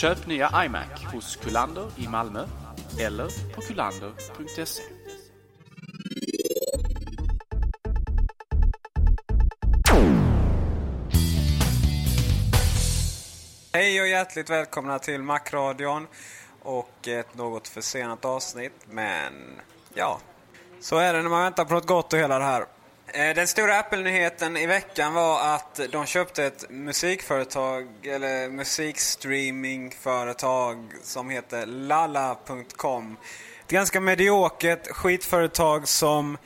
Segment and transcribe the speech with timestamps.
[0.00, 2.46] Köp nya iMac hos Kullander i Malmö
[3.00, 4.82] eller på kullander.se.
[13.72, 16.06] Hej och hjärtligt välkomna till Macradion
[16.62, 18.72] och ett något försenat avsnitt.
[18.90, 19.32] Men
[19.94, 20.20] ja,
[20.80, 22.66] så är det när man väntar på något gott och hela det här.
[23.12, 31.30] Eh, den stora Apple-nyheten i veckan var att de köpte ett musikföretag, eller musikstreamingföretag som
[31.30, 33.16] heter lalla.com.
[33.64, 36.38] Ett ganska mediokert skitföretag som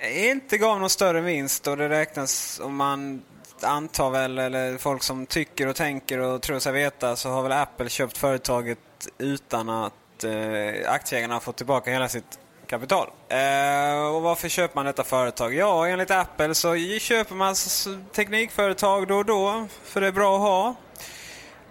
[0.00, 3.22] inte gav någon större vinst och det räknas om man
[3.62, 7.52] antar väl, eller folk som tycker och tänker och tror sig veta så har väl
[7.52, 8.78] Apple köpt företaget
[9.18, 13.08] utan att eh, aktieägarna har fått tillbaka hela sitt kapital.
[13.28, 15.54] Eh, och varför köper man detta företag?
[15.54, 17.54] Ja, enligt Apple så köper man
[18.14, 20.74] teknikföretag då och då för det är bra att ha.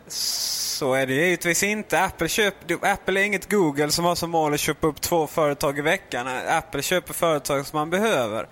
[0.07, 2.03] Så är det givetvis inte.
[2.03, 5.79] Apple, köp, Apple är inget Google som har som mål att köpa upp två företag
[5.79, 6.27] i veckan.
[6.49, 8.47] Apple köper företag som man behöver.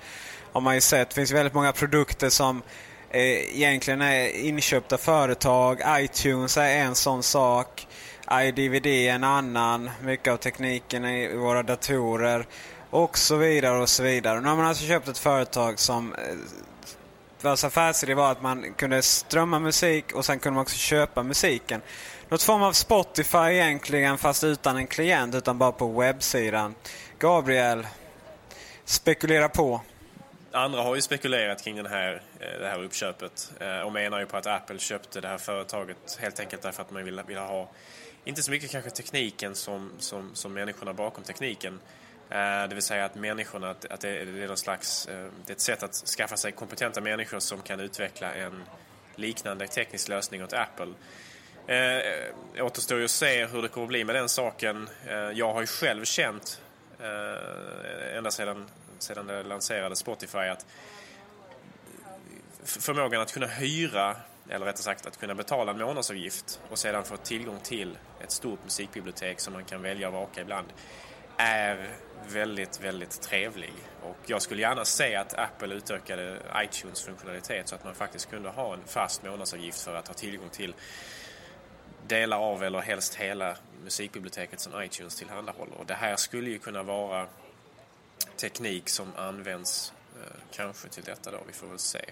[0.51, 1.09] Har man ju sett.
[1.09, 2.61] Det finns väldigt många produkter som
[3.09, 3.21] eh,
[3.55, 5.81] egentligen är inköpta företag.
[5.87, 7.87] iTunes är en sån sak
[8.31, 9.89] iDVD är en annan.
[10.01, 12.45] Mycket av tekniken i våra datorer.
[12.89, 14.41] Och så vidare och så vidare.
[14.41, 16.19] Nu har man alltså köpt ett företag som eh,
[17.41, 21.81] vars affärsidé var att man kunde strömma musik och sen kunde man också köpa musiken.
[22.29, 26.75] Något form av Spotify egentligen fast utan en klient utan bara på webbsidan.
[27.19, 27.87] Gabriel,
[28.85, 29.81] spekulera på.
[30.51, 34.25] Andra har ju spekulerat kring den här, eh, det här uppköpet eh, och menar ju
[34.25, 37.69] på att Apple köpte det här företaget helt enkelt därför att man ville, ville ha,
[38.25, 41.79] inte så mycket kanske tekniken som, som, som människorna bakom tekniken.
[42.29, 45.61] Eh, det vill säga att människorna, att det, är någon slags, eh, det är ett
[45.61, 48.63] sätt att skaffa sig kompetenta människor som kan utveckla en
[49.15, 50.93] liknande teknisk lösning åt Apple.
[51.67, 54.89] Eh, återstår ju att se hur det kommer att bli med den saken.
[55.07, 56.61] Eh, jag har ju själv känt
[56.99, 58.65] eh, ända sedan,
[58.99, 60.65] sedan det lanserade Spotify att
[62.63, 64.15] förmågan att kunna hyra,
[64.49, 68.63] eller rättare sagt att kunna betala en månadsavgift och sedan få tillgång till ett stort
[68.63, 70.67] musikbibliotek som man kan välja och vaka ibland
[71.37, 71.89] är
[72.27, 73.73] väldigt, väldigt trevlig.
[74.03, 78.49] Och jag skulle gärna se att Apple utökade iTunes funktionalitet så att man faktiskt kunde
[78.49, 80.75] ha en fast månadsavgift för att ha tillgång till
[82.07, 85.77] delar av eller helst hela musikbiblioteket som iTunes tillhandahåller.
[85.77, 87.27] Och det här skulle ju kunna vara
[88.37, 92.05] teknik som används eh, kanske till detta då, vi får väl se.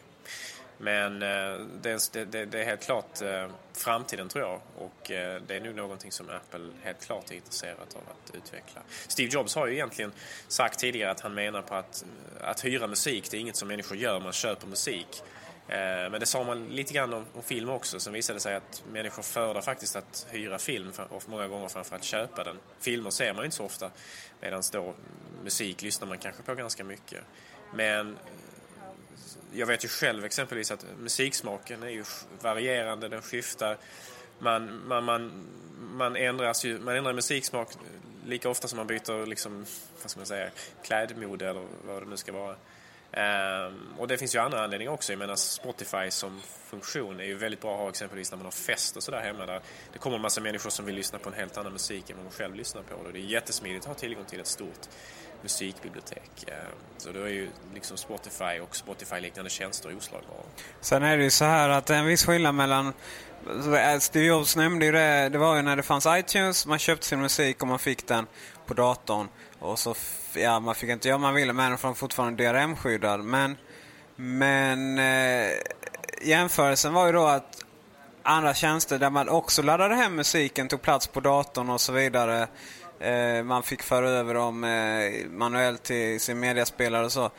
[0.84, 5.56] Men eh, det, det, det är helt klart eh, framtiden tror jag och eh, det
[5.56, 8.82] är nog någonting som Apple helt klart är intresserat av att utveckla.
[9.08, 10.12] Steve Jobs har ju egentligen
[10.48, 12.06] sagt tidigare att han menar på att,
[12.42, 15.24] eh, att hyra musik det är inget som människor gör, man köper musik.
[15.68, 18.00] Men det sa man lite grann om, om film också.
[18.00, 21.96] Sen visade det sig att människor föredrar faktiskt att hyra film och många gånger framför
[21.96, 22.60] att köpa den.
[22.80, 23.92] Filmer ser man ju inte så ofta
[24.42, 24.94] medan då
[25.44, 27.24] musik lyssnar man kanske på ganska mycket.
[27.74, 28.18] Men
[29.54, 32.04] jag vet ju själv exempelvis att musiksmaken är ju
[32.42, 33.78] varierande, den skiftar.
[34.40, 35.32] Man, man, man,
[35.80, 37.70] man, ändras ju, man ändrar musiksmak
[38.26, 39.66] lika ofta som man byter liksom,
[40.02, 40.50] vad ska man säga,
[40.84, 42.56] klädmode eller vad det nu ska vara.
[43.14, 45.12] Ehm, och det finns ju andra anledningar också.
[45.12, 48.52] Jag menar Spotify som funktion är ju väldigt bra att ha exempelvis när man har
[48.52, 49.46] fest och sådär hemma.
[49.46, 49.62] Där
[49.94, 52.26] det kommer en massa människor som vill lyssna på en helt annan musik än vad
[52.26, 52.96] man själv lyssnar på.
[52.96, 54.90] Och det är jättesmidigt att ha tillgång till ett stort
[55.42, 56.32] musikbibliotek.
[56.48, 56.56] Ehm,
[56.98, 60.42] så då är ju liksom Spotify och Spotify-liknande tjänster oslagbara.
[60.82, 62.94] Sen är det ju så här att det är en viss skillnad mellan
[63.50, 67.06] alltså, Steve Jobs nämnde ju det, det var ju när det fanns iTunes, man köpte
[67.06, 68.28] sin musik och man fick den
[68.74, 69.28] på datorn.
[69.60, 69.96] Och så,
[70.34, 73.24] ja, man fick inte göra vad man ville med den för den fortfarande DRM-skyddad.
[73.24, 73.58] Men,
[74.16, 75.52] men eh,
[76.22, 77.66] jämförelsen var ju då att
[78.24, 82.48] andra tjänster där man också laddade hem musiken tog plats på datorn och så vidare.
[83.00, 87.32] Eh, man fick föra över dem eh, manuellt till sin mediaspelare och så.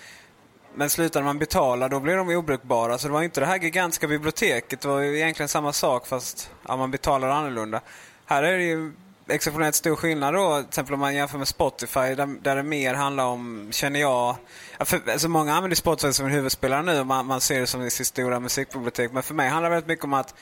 [0.74, 2.98] Men slutade man betala då blev de obrukbara.
[2.98, 4.80] Så det var inte det här gigantiska biblioteket.
[4.80, 7.80] Det var ju egentligen samma sak fast ja, man betalar annorlunda.
[8.26, 8.92] Här är det ju
[9.28, 12.94] exceptionellt stor skillnad då, till exempel om man jämför med Spotify där, där det mer
[12.94, 14.36] handlar om, känner jag,
[14.80, 17.90] för, alltså många använder Spotify som en huvudspelare nu och man, man ser det som
[17.90, 19.12] sitt stora musikbibliotek.
[19.12, 20.34] Men för mig handlar det väldigt mycket om att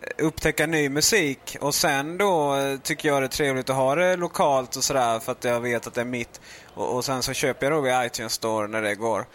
[0.00, 3.94] eh, upptäcka ny musik och sen då eh, tycker jag det är trevligt att ha
[3.94, 6.40] det lokalt och sådär för att jag vet att det är mitt.
[6.74, 9.26] Och, och sen så köper jag då via iTunes Store när det går.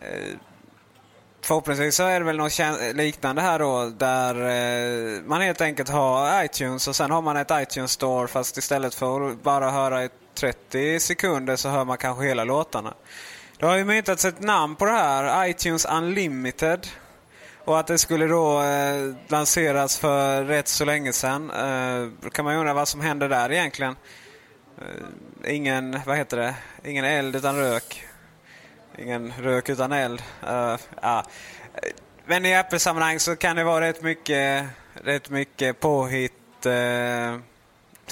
[0.00, 0.36] Eh,
[1.44, 2.58] Förhoppningsvis så är det väl något
[2.94, 7.50] liknande här då där eh, man helt enkelt har iTunes och sen har man ett
[7.52, 12.24] iTunes Store fast istället för att bara höra i 30 sekunder så hör man kanske
[12.24, 12.94] hela låtarna.
[13.58, 16.86] Det har ju myntats ett namn på det här, iTunes Unlimited.
[17.64, 21.50] Och att det skulle då eh, lanseras för rätt så länge sedan.
[21.50, 23.96] Eh, då kan man ju undra vad som händer där egentligen.
[24.78, 26.54] Eh, ingen, vad heter det,
[26.84, 28.06] ingen eld utan rök.
[28.98, 30.22] Ingen rök utan eld.
[30.42, 31.24] Uh, ja.
[32.24, 37.38] Men i Apple-sammanhang så kan det vara rätt mycket, rätt mycket påhitt uh,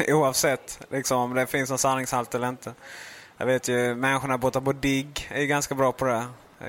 [0.09, 2.75] oavsett liksom, om det finns någon sanningshalt eller inte.
[3.37, 6.27] Jag vet ju människorna borta på Digg är ganska bra på det.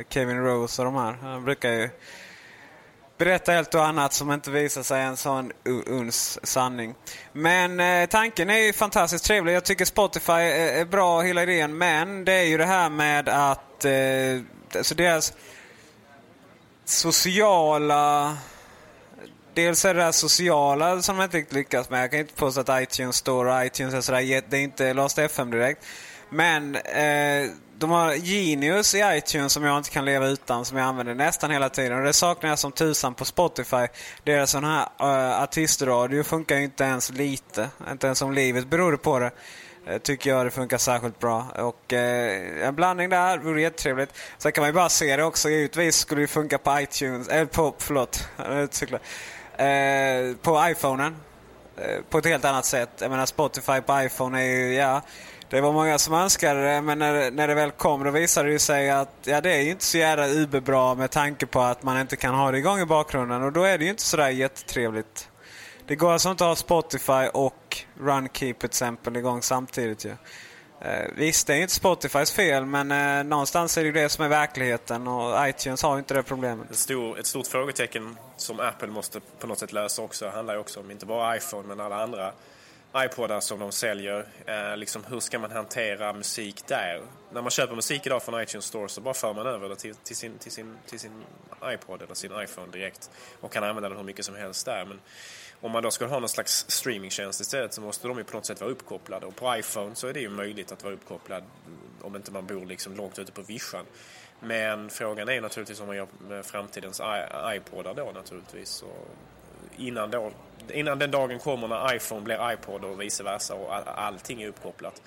[0.10, 1.18] Kevin Rose och de här.
[1.24, 1.90] de brukar ju
[3.26, 5.52] berätta helt och annat som inte visar sig en sån
[5.86, 6.96] uns sanning.
[7.34, 9.54] Men eh, tanken är ju fantastiskt trevlig.
[9.54, 11.78] Jag tycker Spotify är, är, bra, hela idén.
[11.78, 14.42] Men det är ju det här med att eh,
[14.76, 15.34] alltså deras
[16.86, 18.38] sociala...
[19.54, 22.04] Dels är det där sociala som de inte riktigt lyckas med.
[22.04, 25.18] Jag kan inte påstå att iTunes Store och iTunes är sådär, det är inte Last
[25.18, 25.86] FM direkt.
[26.30, 27.50] Men eh,
[27.82, 31.52] de har Genius i iTunes som jag inte kan leva utan, som jag använder nästan
[31.52, 31.98] hela tiden.
[31.98, 33.88] Och det saknar jag som tusan på Spotify.
[34.24, 37.70] Deras sån här uh, artistradio funkar ju inte ens lite.
[37.92, 39.32] Inte ens om livet beror på det.
[39.90, 41.48] Uh, tycker jag det funkar särskilt bra.
[41.56, 42.00] Och uh,
[42.68, 44.14] en blandning där vore jättetrevligt.
[44.38, 45.50] Sen kan man ju bara se det också.
[45.50, 51.16] Givetvis skulle det funka på iTunes, eller på, förlåt, uh, på iPhonen.
[52.10, 52.90] På ett helt annat sätt.
[53.00, 55.02] Jag menar Spotify på iPhone är ju, ja
[55.52, 58.60] det var många som önskade det, men när, när det väl kom då visade det
[58.60, 62.00] sig att ja, det är ju inte så jävla UB-bra med tanke på att man
[62.00, 63.44] inte kan ha det igång i bakgrunden.
[63.44, 65.30] Och då är det ju inte sådär jättetrevligt.
[65.88, 70.12] Det går alltså inte att ha Spotify och Runkeep till exempel igång samtidigt ju.
[70.82, 74.26] Eh, visst, det är inte Spotifys fel, men eh, någonstans är det ju det som
[74.26, 76.72] är verkligheten och iTunes har ju inte det problemet.
[76.72, 80.60] Ett, stor, ett stort frågetecken som Apple måste på något sätt lösa också handlar ju
[80.60, 82.32] också om inte bara iPhone men alla andra
[82.96, 84.26] iPodar som de säljer.
[84.46, 87.02] Eh, liksom, hur ska man hantera musik där?
[87.32, 89.96] När man köper musik idag från iTunes Store så bara för man över det till,
[89.96, 91.24] till, sin, till, sin, till sin
[91.66, 94.86] iPod eller sin iPhone direkt och kan använda den hur mycket som helst där.
[94.86, 95.00] Men
[95.62, 98.46] om man då ska ha någon slags streamingtjänst istället så måste de ju på något
[98.46, 99.26] sätt vara uppkopplade.
[99.26, 101.44] Och på iPhone så är det ju möjligt att vara uppkopplad
[102.02, 103.86] om inte man bor liksom långt ute på vischan.
[104.40, 107.02] Men frågan är naturligtvis om man gör med framtidens
[107.56, 108.82] iPodar då naturligtvis.
[108.82, 109.08] Och
[109.78, 110.32] innan, då,
[110.70, 114.48] innan den dagen kommer när iPhone blir iPod och vice versa och all, allting är
[114.48, 115.02] uppkopplat.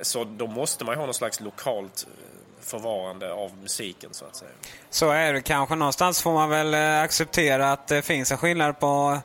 [0.00, 4.36] Så då måste man ju ha något slags lokalt eh, förvarande av musiken så att
[4.36, 4.50] säga.
[4.90, 5.74] Så är det kanske.
[5.74, 9.18] Någonstans får man väl eh, acceptera att det finns en skillnad på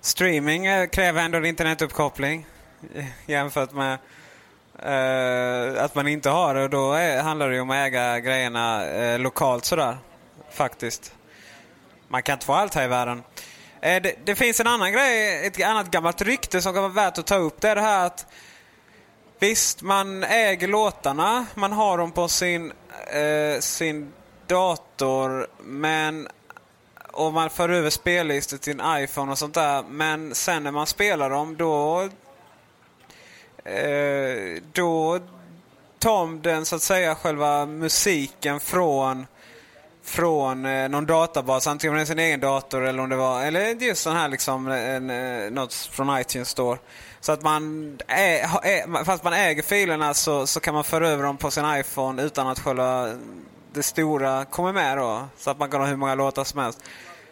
[0.00, 2.46] streaming eh, kräver ändå internetuppkoppling
[3.26, 3.98] jämfört med
[4.86, 6.62] uh, att man inte har det.
[6.62, 9.98] Och då är, handlar det ju om att äga grejerna uh, lokalt sådär.
[10.50, 11.14] Faktiskt.
[12.08, 13.22] Man kan inte få allt här i världen.
[13.82, 17.18] Eh, det, det, finns en annan grej, ett annat gammalt rykte som kan vara värt
[17.18, 17.60] att ta upp.
[17.60, 18.26] Det är det här att
[19.38, 22.72] visst, man äger låtarna, man har dem på sin,
[23.06, 24.12] eh, sin
[24.46, 26.28] dator, men
[27.12, 29.82] och man för över spellistor till en iPhone och sånt där.
[29.90, 32.02] Men sen när man spelar dem då
[33.64, 35.18] eh, då
[35.98, 39.26] tar den så att säga själva musiken från
[40.04, 44.02] från eh, någon databas, antingen från sin egen dator eller om det var, eller just
[44.02, 46.78] sån här liksom, en, eh, något från iTunes Store.
[47.20, 51.36] Så att man, är, fast man äger filerna så, så kan man föra över dem
[51.36, 53.12] på sin iPhone utan att själva
[53.72, 55.28] det stora kommer med då.
[55.36, 56.82] Så att man kan ha hur många låtar som helst.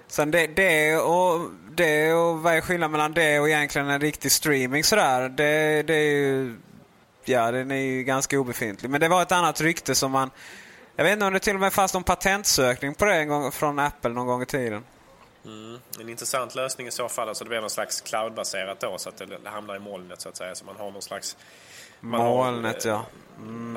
[0.08, 4.32] Sen det, det, och, det och vad är skillnaden mellan det och egentligen en riktig
[4.32, 5.28] streaming sådär?
[5.28, 6.56] Det, det är ju,
[7.24, 8.90] ja den är ju ganska obefintlig.
[8.90, 10.30] Men det var ett annat rykte som man,
[10.96, 13.52] jag vet inte om det till och med fanns någon patentsökning på det en gång,
[13.52, 14.84] från Apple någon gång i tiden.
[16.00, 17.28] En intressant lösning i så fall.
[17.28, 20.36] Alltså det blir någon slags cloudbaserat då så att det hamnar i molnet så att
[20.36, 20.54] säga.
[20.54, 21.36] Så man har någon slags...
[22.00, 23.06] man har, Molnet eh, ja.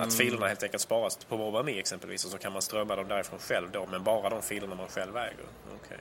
[0.03, 3.39] Att filerna helt enkelt sparas på MobileMe exempelvis och så kan man strömma dem därifrån
[3.39, 3.87] själv då.
[3.91, 5.45] Men bara de filerna man själv äger.
[5.83, 5.97] Okej.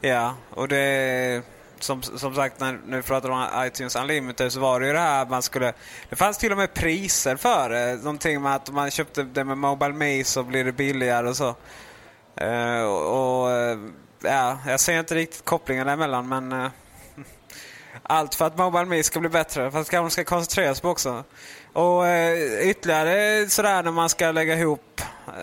[0.00, 1.42] Ja, och det...
[1.82, 4.98] Som, som sagt, när, när vi pratade om iTunes Unlimited så var det ju det
[4.98, 5.72] här man skulle...
[6.08, 7.94] Det fanns till och med priser för det.
[7.96, 11.36] Någonting med att om man köpte det med Mobile Me så blir det billigare och
[11.36, 11.54] så.
[12.42, 13.90] Uh, och, uh,
[14.22, 16.52] ja, jag ser inte riktigt kopplingen däremellan men...
[16.52, 16.70] Uh,
[18.02, 19.70] allt för att Mobile Me ska bli bättre.
[19.70, 21.24] Fast kanske de ska koncentrera sig på också.
[21.72, 25.00] Och eh, ytterligare sådär när man ska lägga ihop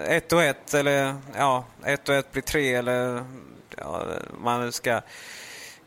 [0.08, 3.24] ett och ett eller ja, ett och ett blir tre eller
[3.77, 4.03] ja,
[4.41, 5.01] man ska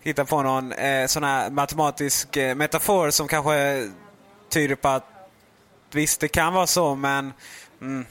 [0.02, 3.88] hitta på någon eh, sån här matematisk eh, metafor som kanske
[4.48, 5.06] tyder på att
[5.92, 7.32] visst det kan vara så men
[7.80, 8.06] mm,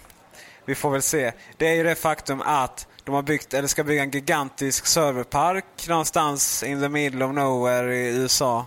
[0.65, 1.31] vi får väl se.
[1.57, 5.87] Det är ju det faktum att de har byggt, eller ska bygga en gigantisk serverpark
[5.87, 8.65] någonstans in the middle of nowhere i USA.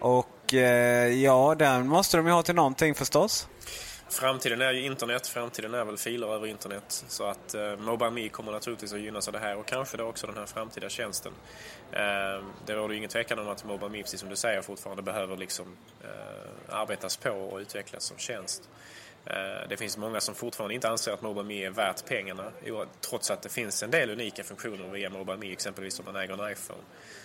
[0.00, 3.48] Och eh, ja, den måste de ju ha till någonting förstås.
[4.12, 7.04] Framtiden är ju internet, framtiden är väl filer över internet.
[7.08, 10.26] Så att eh, MobileMe kommer naturligtvis att gynnas av det här och kanske då också
[10.26, 11.32] den här framtida tjänsten.
[11.92, 15.36] Eh, det råder ju ingen tvekan om att MobileMe, precis som du säger, fortfarande behöver
[15.36, 18.68] liksom eh, arbetas på och utvecklas som tjänst.
[19.26, 22.52] Eh, det finns många som fortfarande inte anser att MobileMe är värt pengarna.
[23.00, 26.52] Trots att det finns en del unika funktioner via MobileMe, exempelvis om man äger en
[26.52, 26.82] iPhone.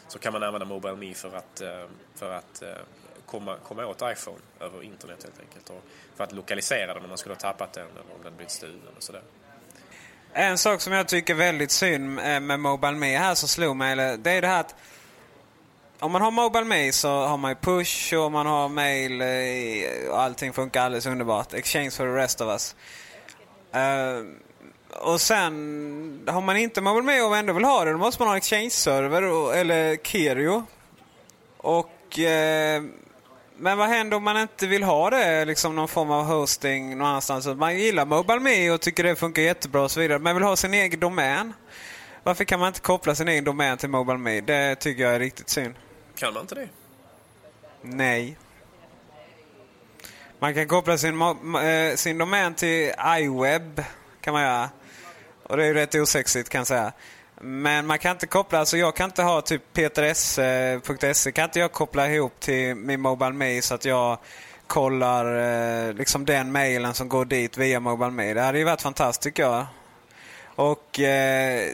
[0.07, 2.69] Så kan man använda MobileMe för att, eh, för att eh,
[3.27, 5.69] komma, komma åt iPhone över internet helt enkelt.
[5.69, 5.83] Och
[6.15, 8.93] för att lokalisera den om man skulle ha tappat den eller om den blivit stulen
[8.97, 9.21] och sådär.
[10.33, 13.75] En sak som jag tycker är väldigt synd eh, med Mobile Me här som slog
[13.75, 14.75] mig, det är det här att
[15.99, 20.09] om man har Mobile Me så har man ju push och man har mail eh,
[20.11, 21.53] och allting funkar alldeles underbart.
[21.53, 22.75] Exchange for the rest of us.
[23.71, 24.23] Eh,
[24.99, 28.29] och sen har man inte Mobile Me och ändå vill ha det, då måste man
[28.29, 30.65] ha Exchange-server eller Kerio.
[31.57, 32.19] Och
[33.59, 37.07] men vad händer om man inte vill ha det, liksom någon form av hosting någon
[37.07, 37.47] annanstans?
[37.47, 40.55] Man gillar Mobile Me och tycker det funkar jättebra och så vidare, men vill ha
[40.55, 41.53] sin egen domän.
[42.23, 44.41] Varför kan man inte koppla sin egen domän till Mobile Me?
[44.41, 45.75] Det tycker jag är riktigt synd.
[46.15, 46.69] Kan man inte det?
[47.81, 48.37] Nej.
[50.39, 53.83] Man kan koppla sin, eh, sin domän till iWeb.
[54.21, 54.69] kan man göra.
[55.43, 56.93] Och det är ju rätt osexigt kan jag säga.
[57.41, 61.71] Men man kan inte koppla, alltså jag kan inte ha typ peterse.se kan inte jag
[61.71, 64.17] koppla ihop till min Mobile Me så att jag
[64.67, 65.25] kollar
[65.87, 68.33] eh, liksom den mailen som går dit via Mobile Me.
[68.33, 69.65] Det hade ju varit fantastiskt tycker jag.
[70.55, 71.71] Och eh,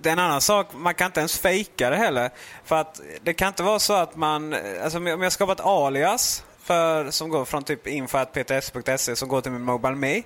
[0.00, 2.30] det är en annan sak, man kan inte ens fejka det heller.
[2.64, 5.32] För att det kan inte vara så att man, eh, alltså om jag om jag
[5.32, 10.22] skapar ett alias för, som går från typ info.pts.se som går till min Mobile Me.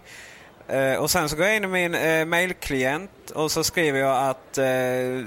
[0.68, 4.28] Eh, och sen så går jag in i min eh, mailklient och så skriver jag
[4.28, 4.64] att eh,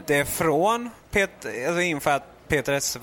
[0.05, 2.93] det är från pet, alltså info.pts.se.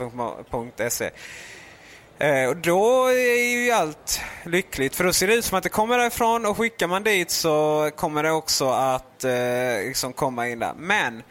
[2.18, 5.68] Eh, och då är ju allt lyckligt för då ser det ut som att det
[5.68, 10.58] kommer därifrån och skickar man dit så kommer det också att eh, liksom komma in
[10.58, 10.72] där.
[10.76, 11.22] Men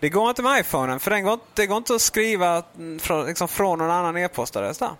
[0.00, 2.62] det går inte med iPhonen för den går, det går inte att skriva
[3.00, 4.90] från, liksom från någon annan e-postadress där.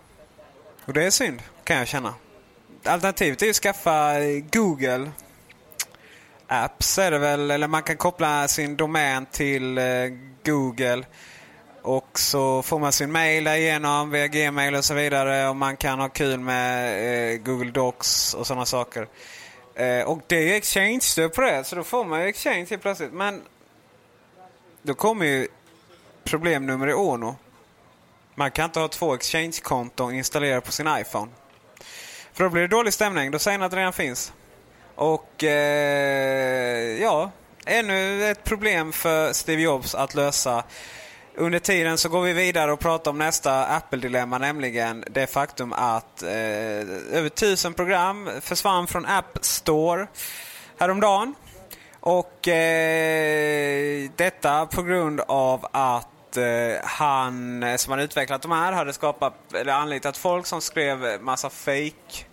[0.85, 2.15] Och det är synd kan jag känna.
[2.85, 4.15] Alternativet är ju att skaffa
[4.53, 5.11] Google
[6.53, 9.85] Apps är det väl, eller man kan koppla sin domän till eh,
[10.45, 11.05] Google.
[11.83, 15.49] Och så får man sin mail därigenom via Gmail och så vidare.
[15.49, 19.09] Och man kan ha kul med eh, Google Docs och sådana saker.
[19.75, 22.83] Eh, och det är ju Exchange-stöd på det, så då får man ju Exchange helt
[22.83, 23.13] plötsligt.
[23.13, 23.43] Men
[24.83, 25.49] då kommer ju
[26.25, 27.37] problem nummer i Ono.
[28.35, 31.31] Man kan inte ha två Exchange-konton installerade på sin iPhone.
[32.33, 33.31] För då blir det dålig stämning.
[33.31, 34.33] Då säger den att det redan finns.
[35.03, 37.31] Och eh, ja,
[37.67, 40.65] ännu ett problem för Steve Jobs att lösa.
[41.35, 46.23] Under tiden så går vi vidare och pratar om nästa Apple-dilemma, nämligen det faktum att
[46.23, 46.31] eh,
[47.13, 50.07] över tusen program försvann från App Store
[50.79, 51.35] häromdagen.
[52.01, 56.45] Och eh, detta på grund av att eh,
[56.85, 62.32] han som hade utvecklat de här hade skapat, eller anlitat folk som skrev massa fake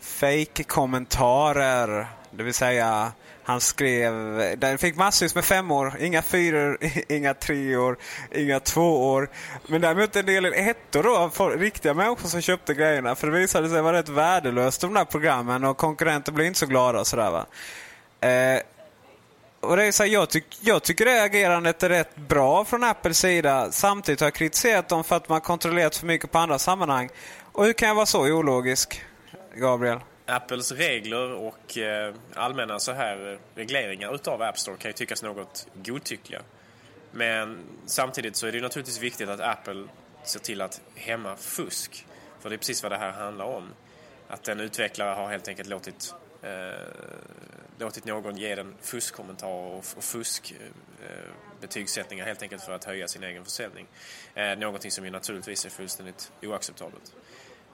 [0.00, 4.14] fake kommentarer Det vill säga, han skrev...
[4.58, 5.96] Den fick massvis med femmor.
[6.00, 6.78] Inga fyror,
[7.08, 7.96] inga treor,
[8.34, 9.30] inga tvåor.
[9.66, 13.14] Men däremot en del ettor då av riktiga människor som köpte grejerna.
[13.14, 16.66] För det visade sig vara rätt värdelöst de där programmen och konkurrenter blev inte så
[16.66, 17.46] glada och sådär va.
[18.28, 18.60] Eh,
[19.60, 22.84] och det är så här, jag, tyck, jag tycker det agerandet är rätt bra från
[22.84, 23.72] Apples sida.
[23.72, 27.08] Samtidigt har jag kritiserat dem för att man kontrollerat för mycket på andra sammanhang.
[27.52, 29.04] Och hur kan jag vara så ologisk,
[29.54, 29.98] Gabriel?
[30.26, 35.22] Apples regler och eh, allmänna så här eh, regleringar utav App Store kan ju tyckas
[35.22, 36.42] något godtyckliga.
[37.12, 39.84] Men samtidigt så är det ju naturligtvis viktigt att Apple
[40.24, 42.06] ser till att hämma fusk.
[42.40, 43.68] För det är precis vad det här handlar om.
[44.28, 46.70] Att en utvecklare har helt enkelt låtit, eh,
[47.78, 53.22] låtit någon ge den fuskkommentarer och, och fuskbetygssättningar eh, helt enkelt för att höja sin
[53.22, 53.86] egen försäljning.
[54.34, 57.14] Eh, någonting som ju naturligtvis är fullständigt oacceptabelt.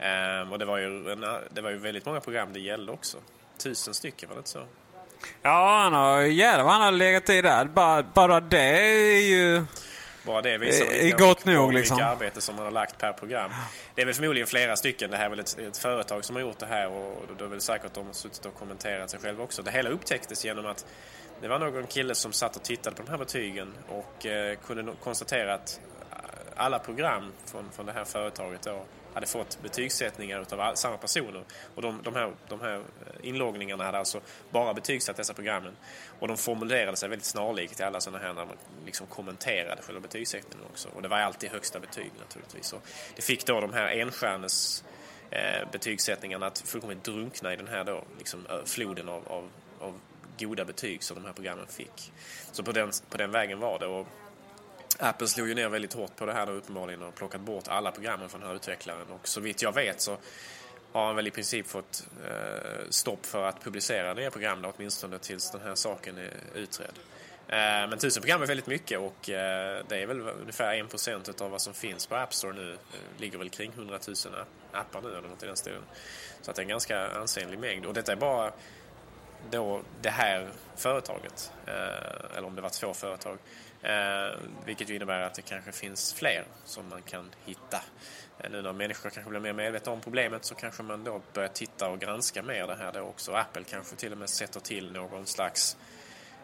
[0.01, 3.19] Ehm, och det var, ju en, det var ju väldigt många program det gällde också.
[3.59, 4.67] Tusen stycken, var det inte så?
[5.43, 7.65] Ja, han har, jävlar vad han har legat i där.
[7.65, 8.79] Bara, bara det
[9.17, 9.65] är ju...
[10.27, 11.99] Bara det visar Eh, vilka, gott nog, liksom.
[12.03, 13.51] arbete som man har lagt per program.
[13.95, 15.11] Det är väl förmodligen flera stycken.
[15.11, 17.49] Det här är väl ett, ett företag som har gjort det här och då är
[17.49, 19.63] väl säkert de har suttit och kommenterat sig själva också.
[19.63, 20.87] Det hela upptäcktes genom att
[21.41, 24.93] det var någon kille som satt och tittade på de här betygen och eh, kunde
[25.05, 25.81] konstatera att
[26.57, 28.85] alla program från, från det här företaget då
[29.17, 31.45] hade fått betygssättningar utav samma personer.
[31.75, 34.21] Och de, de, här, de här eh, inloggningarna hade alltså
[34.51, 35.77] bara betygsatt dessa programmen.
[36.19, 40.01] Och de formulerade sig väldigt snarlikt i alla sådana här när man liksom kommenterade själva
[40.01, 40.89] betygssättningen också.
[40.95, 42.73] Och det var alltid högsta betyg naturligtvis.
[42.73, 42.83] Och
[43.17, 44.85] det fick då de här enstjärnes
[45.31, 50.01] eh, betygssättningarna att fullkomligt drunkna i den här då, liksom, floden av, av, av
[50.39, 52.13] goda betyg som de här programmen fick.
[52.53, 53.87] Så på den, på den vägen var det.
[53.87, 54.07] Och
[54.99, 57.93] Apple slog ju ner väldigt hårt på det här då uppenbarligen och plockat bort alla
[57.93, 59.07] programmen från den här utvecklaren.
[59.09, 60.17] Och så vitt jag vet så
[60.93, 65.19] har han väl i princip fått eh, stopp för att publicera nya program då, åtminstone
[65.19, 66.99] tills den här saken är utredd.
[67.49, 71.51] Eh, men tusen program är väldigt mycket och eh, det är väl ungefär 1% av
[71.51, 72.73] vad som finns på App Store nu.
[72.73, 72.79] Eh,
[73.21, 74.17] ligger väl kring 100 000
[74.73, 75.83] appar nu eller något i den stilen.
[76.43, 77.87] Så att det är en ganska ansenlig mängd.
[77.87, 78.53] Och detta är bara
[79.51, 83.39] då det här företaget, eh, eller om det var två företag.
[83.87, 87.83] Eh, vilket ju innebär att det kanske finns fler som man kan hitta.
[88.39, 91.49] Eh, nu när människor kanske blir mer medvetna om problemet så kanske man då börjar
[91.49, 93.33] titta och granska mer det här då också.
[93.33, 95.77] Apple kanske till och med sätter till någon slags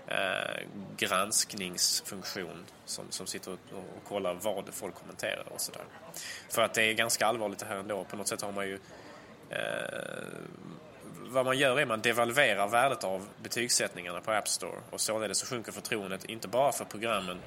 [0.06, 3.58] eh, granskningsfunktion som, som sitter och,
[3.96, 5.84] och kollar vad folk kommenterar och sådär.
[6.48, 8.04] För att det är ganska allvarligt det här ändå.
[8.04, 8.78] På något sätt har man ju
[9.50, 9.58] eh,
[11.32, 15.38] vad man gör är att man devalverar värdet av betygssättningarna på App Store och således
[15.38, 17.38] så sjunker förtroendet inte bara för programmen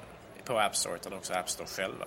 [0.44, 2.04] på App Store utan också App Store själva,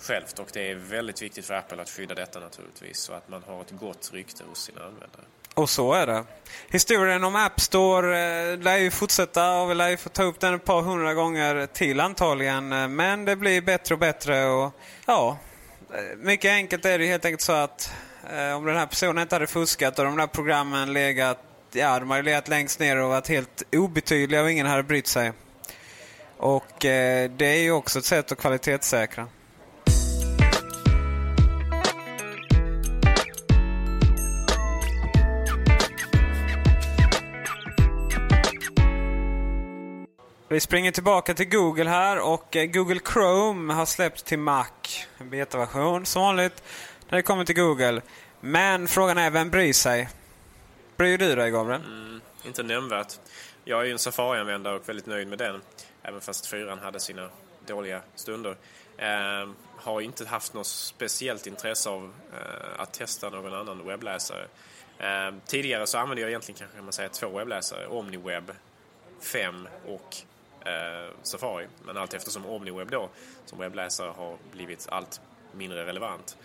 [0.00, 0.38] självt.
[0.38, 3.60] Och det är väldigt viktigt för Apple att skydda detta naturligtvis så att man har
[3.60, 5.24] ett gott rykte hos sina användare.
[5.54, 6.24] Och så är det.
[6.68, 8.18] Historien om App Store
[8.52, 11.14] eh, lär ju fortsätta och vi lär ju få ta upp den ett par hundra
[11.14, 12.72] gånger till antagligen.
[12.72, 14.72] Eh, men det blir bättre och bättre och
[15.06, 15.38] ja,
[15.94, 17.92] eh, mycket enkelt är det helt enkelt så att
[18.24, 21.38] Eh, om den här personen inte hade fuskat och de där programmen legat,
[21.72, 25.32] ja de hade legat längst ner och varit helt obetydliga och ingen hade brytt sig.
[26.36, 29.26] Och eh, det är ju också ett sätt att kvalitetssäkra.
[40.50, 44.66] Vi springer tillbaka till Google här och eh, Google Chrome har släppts till Mac.
[45.18, 46.62] En betaversion som vanligt
[47.08, 48.02] när det kommer till Google.
[48.40, 50.08] Men frågan är, vem bryr sig?
[50.96, 51.80] Bryr du dig Gabriel?
[51.80, 53.12] Mm, inte nämnvärt.
[53.64, 55.60] Jag är ju en Safari-användare och väldigt nöjd med den.
[56.02, 57.28] Även fast fyran hade sina
[57.66, 58.56] dåliga stunder.
[58.96, 64.46] Eh, har inte haft något speciellt intresse av eh, att testa någon annan webbläsare.
[64.98, 67.86] Eh, tidigare så använde jag egentligen kanske kan man säga två webbläsare.
[67.86, 68.52] OmniWeb
[69.20, 70.16] 5 och
[70.68, 71.66] eh, Safari.
[71.84, 73.08] Men allt eftersom OmniWeb då
[73.44, 75.20] som webbläsare har blivit allt
[75.52, 76.36] mindre relevant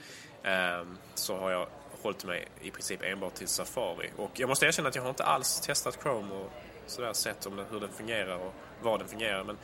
[0.44, 1.68] Ehm, så har jag
[2.02, 4.10] hållit mig i princip enbart till Safari.
[4.18, 6.52] Och jag måste erkänna att jag har inte alls testat Chrome och
[6.86, 9.44] sådär sett om den, hur den fungerar och vad den fungerar.
[9.44, 9.58] Men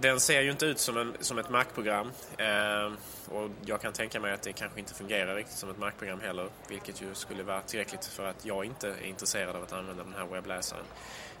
[0.00, 2.10] den ser ju inte ut som, en, som ett Mac-program.
[2.38, 2.92] Eh,
[3.28, 6.48] och jag kan tänka mig att det kanske inte fungerar riktigt som ett Mac-program heller.
[6.68, 10.14] Vilket ju skulle vara tillräckligt för att jag inte är intresserad av att använda den
[10.14, 10.84] här webbläsaren.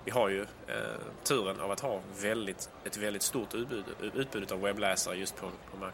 [0.04, 4.60] Vi har ju eh, turen av att ha väldigt, ett väldigt stort utbud, utbud av
[4.60, 5.92] webbläsare just på, på Mac.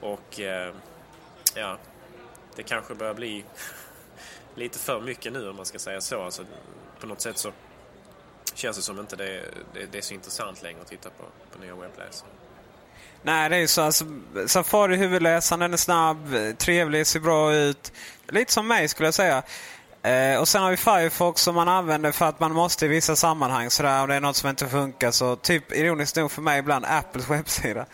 [0.00, 0.74] Och eh,
[1.54, 1.78] ja,
[2.56, 3.44] det kanske börjar bli
[4.54, 6.22] lite för mycket nu om man ska säga så.
[6.22, 6.44] Alltså,
[7.00, 7.52] på något sätt så
[8.54, 11.58] känns det som inte det, det, det är så intressant längre att titta på, på
[11.58, 12.30] nya webbläsare.
[13.22, 13.82] Nej, det är ju så.
[13.82, 14.04] Alltså,
[14.46, 17.92] Safari huvudläsaren, den är snabb, trevlig, ser bra ut.
[18.28, 19.42] Lite som mig skulle jag säga.
[20.02, 23.16] Eh, och sen har vi Firefox som man använder för att man måste i vissa
[23.16, 23.70] sammanhang.
[23.70, 26.84] Sådär, om det är något som inte funkar så, typ ironiskt nog för mig ibland,
[26.84, 27.86] Apples webbsida.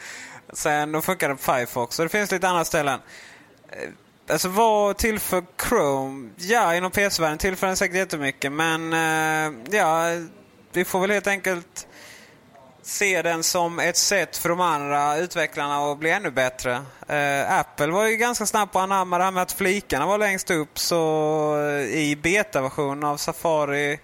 [0.53, 1.99] Sen då funkar det på Firefox.
[1.99, 3.01] Och det finns lite andra ställen.
[3.69, 3.89] Eh,
[4.29, 6.31] alltså vad tillför Chrome?
[6.37, 8.53] Ja, inom PC-världen tillför den säkert jättemycket.
[8.53, 10.05] Men eh, ja,
[10.73, 11.87] vi får väl helt enkelt
[12.83, 16.83] se den som ett sätt för de andra utvecklarna att bli ännu bättre.
[17.09, 20.19] Eh, Apple var ju ganska snabb på att anamma det här med att flikarna var
[20.19, 20.79] längst upp.
[20.79, 20.97] Så
[21.61, 24.01] eh, i beta-versionen av Safari...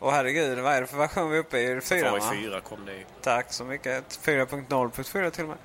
[0.00, 1.80] Åh herregud, vad är det för version vi är uppe i?
[1.80, 4.20] Fyra, Safari 4 kom det Tack så mycket.
[4.24, 5.56] 4.0.4 till och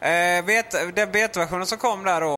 [0.00, 0.38] med.
[0.38, 2.37] Eh, beta, den beta-versionen som kom där då.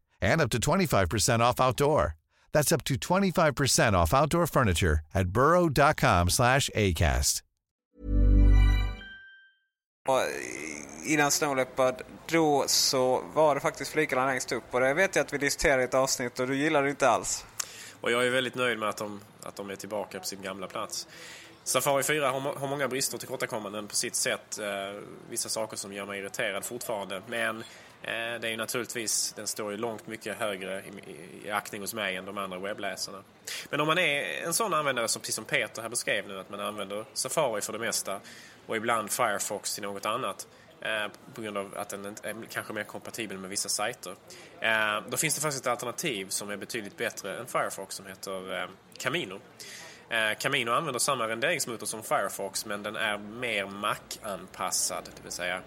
[0.21, 2.15] and up to 25% off outdoor.
[2.53, 7.41] That's up to 25% off outdoor furniture at burrow.com slash ACAST.
[11.05, 14.63] Innan Snow Leopard, då så var det faktiskt flikarna längst upp.
[14.71, 17.09] Och det vet jag att vi diskuterade i ett avsnitt och du gillade det inte
[17.09, 17.45] alls.
[18.01, 20.67] Och jag är väldigt nöjd med att de, att de är tillbaka på sin gamla
[20.67, 21.07] plats.
[21.63, 24.59] Safari 4 har, har många brister och tillkortakommanden på sitt sätt.
[24.59, 27.21] Eh, vissa saker som gör mig irriterad fortfarande.
[27.27, 27.63] Men
[28.03, 31.81] Eh, det är ju naturligtvis, den står ju långt mycket högre i, i, i aktning
[31.81, 33.23] hos mig än de andra webbläsarna.
[33.69, 36.49] Men om man är en sån användare som precis som Peter här beskrev nu, att
[36.49, 38.19] man använder Safari för det mesta
[38.65, 40.47] och ibland Firefox till något annat
[40.81, 44.15] eh, på grund av att den är kanske mer kompatibel med vissa sajter.
[44.59, 48.61] Eh, då finns det faktiskt ett alternativ som är betydligt bättre än Firefox som heter
[48.61, 49.39] eh, Camino.
[50.09, 55.09] Eh, Camino använder samma renderingsmotor som Firefox men den är mer Mac-anpassad.
[55.15, 55.61] Det vill säga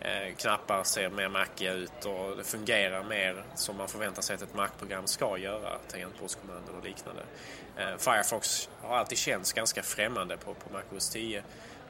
[0.00, 4.42] Eh, knappar ser mer mackiga ut och det fungerar mer som man förväntar sig att
[4.42, 5.78] ett Mac-program ska göra.
[5.88, 7.22] Tangentbordskommandon och liknande.
[7.76, 11.42] Eh, Firefox har alltid känts ganska främmande på, på Mac OS 10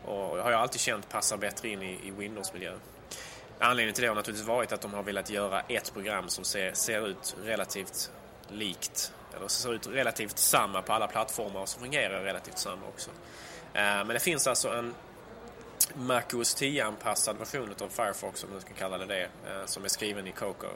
[0.05, 2.73] och har jag alltid känt passar bättre in i, i Windows-miljö.
[3.59, 6.73] Anledningen till det har naturligtvis varit att de har velat göra ett program som ser,
[6.73, 8.11] ser ut relativt
[8.49, 13.11] likt eller ser ut relativt samma på alla plattformar och som fungerar relativt samma också.
[13.75, 14.95] Eh, men det finns alltså en
[15.95, 19.89] Mac OS 10-anpassad version av Firefox, om man ska kalla det det, eh, som är
[19.89, 20.67] skriven i Coco.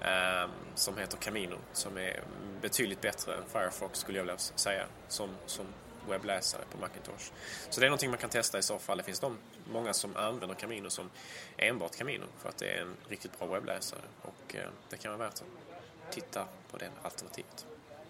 [0.00, 2.22] Ehm, som heter Camino, som är
[2.62, 5.66] betydligt bättre än Firefox skulle jag vilja säga, som, som
[6.08, 7.32] webbläsare på Macintosh.
[7.70, 8.98] Så det är någonting man kan testa i så fall.
[8.98, 9.38] Det finns de,
[9.72, 11.10] många som använder Camino som
[11.56, 15.28] enbart Camino för att det är en riktigt bra webbläsare och eh, det kan vara
[15.28, 17.66] värt att titta på det alternativet.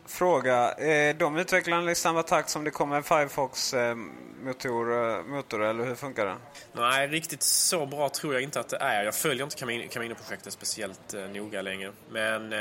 [0.09, 0.73] Fråga.
[0.73, 5.95] Eh, de utvecklar i samma takt som det kommer en Firefox-motor, eh, motor, eller hur
[5.95, 6.37] funkar det?
[6.73, 9.05] Nej, riktigt så bra tror jag inte att det är.
[9.05, 9.57] Jag följer inte
[9.89, 11.93] Camino-projektet speciellt eh, noga längre.
[12.11, 12.55] Men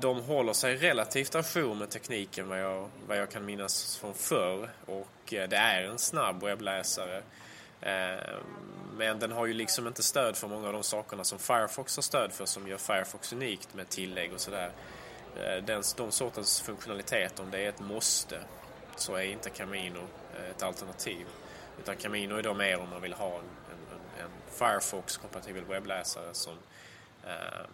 [0.00, 4.70] de håller sig relativt ajour med tekniken vad jag, vad jag kan minnas från förr.
[4.86, 7.22] Och det är en snabb webbläsare.
[8.96, 12.02] Men den har ju liksom inte stöd för många av de sakerna som Firefox har
[12.02, 14.70] stöd för som gör Firefox unikt med tillägg och sådär.
[15.36, 18.40] Eh, den, de sortens funktionalitet, om det är ett måste,
[18.96, 19.98] så är inte Camino
[20.36, 21.26] eh, ett alternativ.
[21.78, 26.54] Utan Camino är då mer om man vill ha en, en, en Firefox-kompatibel webbläsare som
[27.26, 27.66] eh,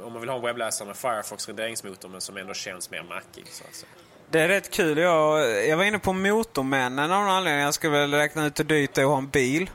[0.00, 3.46] om man vill ha en webbläsare med Firefox renderingsmotor men som ändå känns mer mackig
[3.48, 3.92] så att säga.
[4.30, 4.98] Det är rätt kul.
[4.98, 7.64] Jag, jag var inne på Motormännen av någon anledning.
[7.64, 9.70] Jag skulle väl räkna ut hur dyrt det är att ha en bil.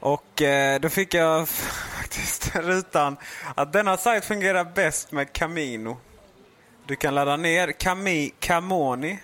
[0.00, 1.48] Och eh, då fick jag
[1.98, 3.16] faktiskt rutan
[3.54, 5.96] att denna sajt fungerar bäst med Camino.
[6.88, 9.18] Du kan ladda ner Kami Kamoni,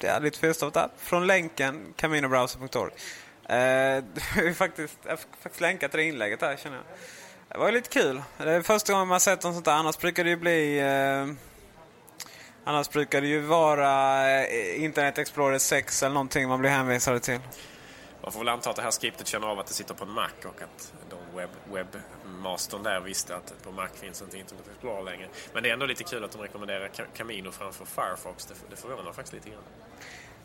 [0.00, 2.92] det är lite felstavat där, från länken caminobrowser.org.
[3.48, 3.56] Eh,
[4.36, 6.84] jag, faktiskt, jag har faktiskt länkat till det inlägget där känner jag.
[7.48, 8.22] Det var ju lite kul.
[8.38, 9.72] Det är första gången man sett något sånt där.
[9.72, 10.78] Annars brukar det ju bli...
[10.78, 11.34] Eh,
[12.64, 17.40] annars brukar det ju vara eh, Internet Explorer 6 eller någonting man blir hänvisad till.
[18.26, 20.10] Man får väl anta att det här skriptet känner av att det sitter på en
[20.10, 25.04] Mac och att de webb, webbmastern där visste att på Mac finns inte Internet Explorer
[25.04, 25.28] längre.
[25.52, 28.46] Men det är ändå lite kul att de rekommenderar Camino framför Firefox.
[28.46, 29.62] Det, det förvånar faktiskt lite grann.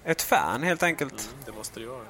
[0.03, 1.29] Ett fan helt enkelt.
[1.33, 2.05] Mm, det måste det ju vara.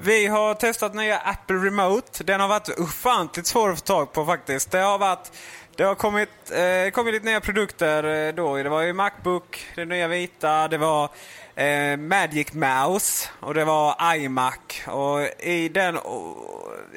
[0.00, 2.24] Vi har testat nya Apple Remote.
[2.24, 4.70] Den har varit ofantligt svår att få tag på faktiskt.
[4.70, 5.32] Det har varit
[5.76, 8.56] det har kommit, eh, kommit lite nya produkter eh, då.
[8.56, 11.10] Det var ju Macbook, det nya vita, det var
[11.54, 14.58] eh, Magic Mouse och det var iMac.
[14.86, 15.98] Och i den,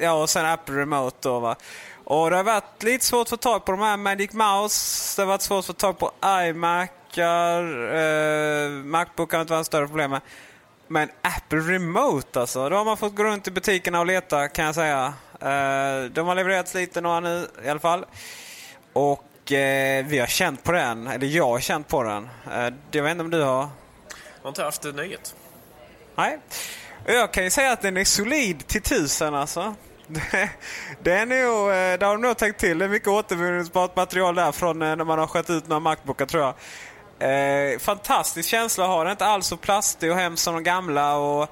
[0.00, 1.56] ja och sen Apple Remote då va.
[2.04, 5.16] Och det har varit lite svårt att få tag på de här Magic Mouse.
[5.16, 6.90] Det har varit svårt att få tag på iMac.
[7.18, 10.20] Eh, Macbook har inte varit större problem med.
[10.88, 12.68] Men Apple Remote alltså.
[12.68, 15.14] Då har man fått gå runt i butikerna och leta kan jag säga.
[15.40, 18.04] Eh, de har levererats lite några nu i alla fall.
[18.98, 22.28] Och eh, vi har känt på den, eller jag har känt på den.
[22.52, 23.68] Eh, jag vet inte om du har?
[24.08, 25.34] Jag har inte haft nöjet.
[26.16, 26.38] Nej.
[27.06, 29.74] Jag kan ju säga att den är solid till tusen alltså.
[31.02, 32.78] Den är nog, eh, där har de nog tänkt till.
[32.78, 36.26] Det är mycket återvinningsbart material där från eh, när man har skött ut några Macbookar
[36.26, 36.54] tror jag.
[37.72, 39.10] Eh, fantastisk känsla att ha den.
[39.10, 41.16] Inte alls så plastig och hemsk som de gamla.
[41.16, 41.48] Och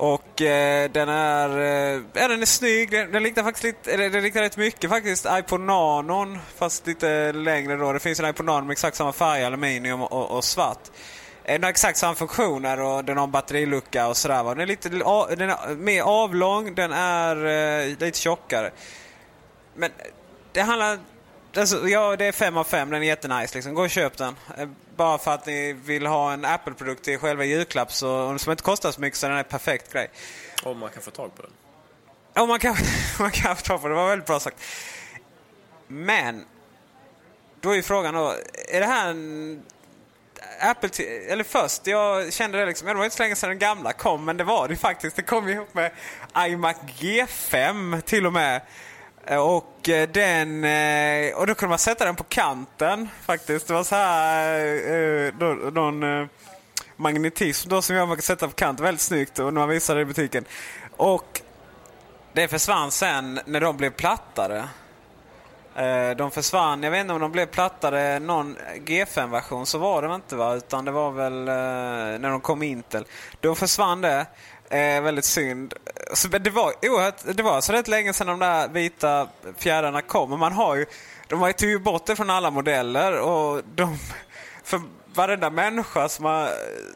[0.00, 2.90] och eh, den är, eh, ja, den är snygg.
[2.90, 6.38] Den, den liknar faktiskt lite, eller, den liknar rätt mycket faktiskt iPod Nanon.
[6.56, 7.92] Fast lite längre då.
[7.92, 10.78] Det finns en iPod Nano med exakt samma färg, aluminium och, och svart.
[11.44, 14.44] Eh, den har exakt samma funktioner och den har en batterilucka och sådär.
[14.44, 15.00] Den är lite den
[15.50, 18.70] är mer avlång, den är eh, lite tjockare.
[19.74, 19.90] Men
[20.52, 20.98] det handlar
[21.56, 22.90] Alltså, ja, det är fem av fem.
[22.90, 23.54] Den är jättenice.
[23.54, 23.74] Liksom.
[23.74, 24.36] Gå och köp den.
[24.58, 28.62] Eh, bara för att ni vill ha en Apple-produkt till själva julklapp så, som inte
[28.62, 30.10] kostar så mycket så den är en perfekt grej.
[30.62, 31.50] Om man kan få tag på den.
[32.42, 32.76] Om man kan,
[33.18, 33.96] man kan få tag på den.
[33.96, 34.56] Det var väldigt bra sagt.
[35.86, 36.44] Men,
[37.60, 38.34] då är frågan då.
[38.68, 39.62] Är det här en
[40.60, 43.92] Apple eller först, jag kände det liksom, det var inte så länge sedan den gamla
[43.92, 45.16] kom, men det var det faktiskt.
[45.16, 45.92] Det kom ihop med
[46.38, 48.60] iMac G5 till och med.
[49.28, 50.64] Och eh, den...
[50.64, 53.66] Eh, och då kunde man sätta den på kanten faktiskt.
[53.66, 54.58] Det var så här...
[54.92, 55.32] Eh,
[55.72, 56.28] någon
[56.96, 58.84] magnetism då som jag man kan sätta på kanten.
[58.84, 60.44] Väldigt snyggt och när man visade det i butiken.
[60.96, 61.40] Och
[62.32, 64.68] det försvann sen när de blev plattare.
[66.16, 68.56] De försvann, jag vet inte om de blev plattare någon
[68.86, 70.54] G5-version så var det inte va?
[70.54, 71.44] Utan det var väl
[72.20, 73.04] när de kom Intel.
[73.40, 74.26] Då försvann det.
[74.70, 75.74] Eh, väldigt synd.
[76.14, 79.28] Så, det var oerhört, det var så rätt länge sedan de där vita
[79.58, 80.38] fjädrarna kom.
[80.38, 80.86] man har ju,
[81.28, 83.98] de har ju bort det från alla modeller och de,
[84.64, 84.80] för
[85.14, 86.50] varenda människa som har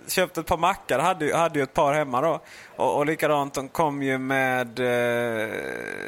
[0.08, 2.40] köpt ett par mackar hade, ju, hade ju ett par hemma då.
[2.76, 4.80] Och, och likadant, de kom ju med...
[4.80, 5.50] Eh,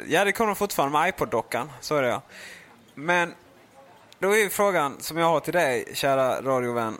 [0.07, 1.71] ja, det kommer fortfarande med iPod-dockan.
[1.81, 2.21] Så är det ja.
[2.93, 3.33] Men
[4.19, 6.97] då är ju frågan som jag har till dig, kära radiovän.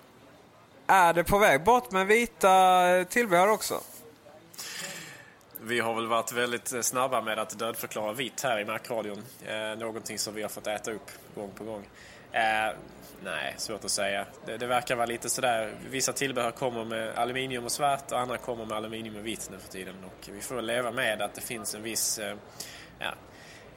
[0.88, 3.82] Är det på väg bort med vita tillbehör också?
[5.62, 9.24] Vi har väl varit väldigt eh, snabba med att dödförklara vitt här i markradion.
[9.46, 11.88] Eh, någonting som vi har fått äta upp gång på gång.
[12.32, 12.76] Eh,
[13.24, 14.26] nej, svårt att säga.
[14.46, 15.74] Det, det, verkar vara lite sådär.
[15.90, 19.58] Vissa tillbehör kommer med aluminium och svart och andra kommer med aluminium och vitt nu
[19.58, 19.96] för tiden.
[20.04, 22.36] Och vi får leva med att det finns en viss eh,
[23.00, 23.14] ja,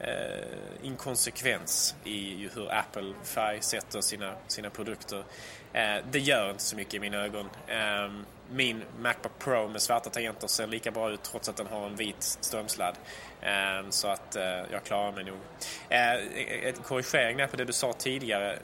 [0.00, 0.46] eh,
[0.82, 5.24] inkonsekvens i hur Apple färgsätter sina, sina produkter.
[5.72, 7.50] Eh, det gör inte så mycket i mina ögon.
[7.68, 11.86] Ehm, min Macbook Pro med svarta tangenter ser lika bra ut trots att den har
[11.86, 12.94] en vit strömsladd.
[13.42, 15.38] Ehm, så att eh, jag klarar mig nog.
[15.88, 18.58] Eh, en korrigering där på det du sa tidigare.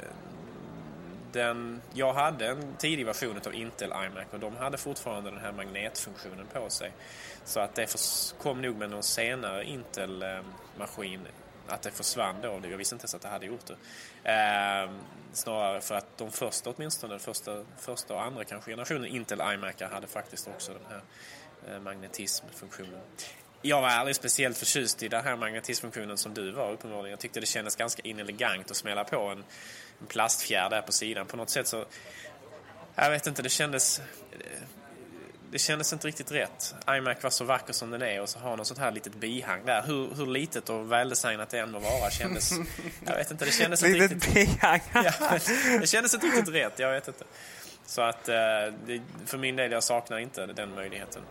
[1.33, 5.53] Den, jag hade en tidig version av Intel iMac och de hade fortfarande den här
[5.53, 6.93] magnetfunktionen på sig.
[7.45, 7.97] Så att det
[8.43, 12.61] kom nog med någon senare Intel-maskin eh, att det försvann då.
[12.71, 13.77] Jag visste inte ens att det hade gjort det.
[14.33, 14.91] Eh,
[15.33, 20.07] snarare för att de första åtminstone, första, första och andra kanske generationen Intel iMac hade
[20.07, 21.03] faktiskt också den här
[21.75, 23.01] eh, magnetismfunktionen.
[23.63, 27.11] Jag var aldrig speciellt förtjust i den här magnetismfunktionen som du var uppenbarligen.
[27.11, 29.45] Jag tyckte det kändes ganska inelegant att smälla på en,
[30.01, 31.27] en plastfjärd där på sidan.
[31.27, 31.85] På något sätt så
[32.95, 33.99] Jag vet inte, det kändes...
[33.99, 34.63] Eh,
[35.51, 36.75] det kändes inte riktigt rätt.
[36.91, 39.61] iMac var så vacker som den är och så har något sånt här litet bihang
[39.67, 39.83] där.
[39.83, 42.53] Hur, hur litet och väldesignat det än må vara kändes...
[43.07, 44.35] Jag vet inte, det kändes inte riktigt...
[44.35, 44.81] bihang.
[44.95, 45.39] Ja,
[45.81, 47.25] det kändes inte riktigt rätt, jag vet inte.
[47.87, 48.35] Så att eh,
[49.27, 51.23] för min del, jag saknar inte den möjligheten.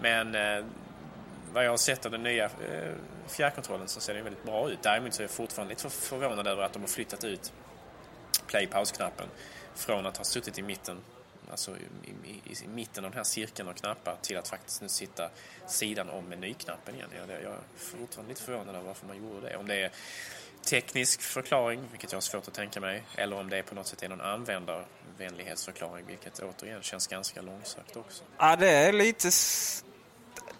[0.00, 0.64] Men eh,
[1.52, 2.50] vad jag har sett av den nya eh,
[3.28, 4.78] fjärrkontrollen så ser den väldigt bra ut.
[4.82, 7.52] Däremot så är jag fortfarande lite förvånad över att de har flyttat ut
[8.46, 9.26] play pause-knappen
[9.74, 10.98] från att ha suttit i mitten
[11.50, 14.88] alltså i, i, i, mitten av den här cirkeln av knappar till att faktiskt nu
[14.88, 15.30] sitta
[15.66, 17.08] sidan om menyknappen igen.
[17.16, 19.56] Jag, jag är fortfarande lite förvånad över varför man gjorde det.
[19.56, 19.90] Om det är
[20.64, 23.86] teknisk förklaring, vilket jag har svårt att tänka mig, eller om det är på något
[23.86, 28.24] sätt är någon användarvänlighetsförklaring, vilket återigen känns ganska långsökt också.
[28.38, 29.30] Ja, det är lite,